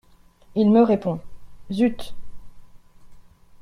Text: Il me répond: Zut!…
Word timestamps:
Il 0.55 0.71
me 0.71 0.81
répond: 0.81 1.19
Zut!… 1.71 2.15